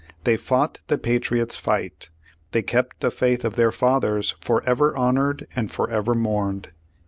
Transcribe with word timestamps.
THEY 0.23 0.35
FOtlGHT 0.35 0.79
THE 0.87 0.97
PATRIOTS' 0.97 1.57
FIGHT. 1.57 2.09
They 2.53 2.63
kept 2.63 3.01
the 3.01 3.11
faith 3.11 3.45
of 3.45 3.55
their 3.55 3.71
fathers, 3.71 4.31
forever 4.41 4.97
honored 4.97 5.45
and 5.55 5.69
forever 5.71 6.15
mourned." 6.15 6.71